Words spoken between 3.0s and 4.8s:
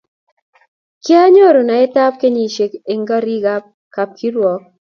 gorikab kapkirwok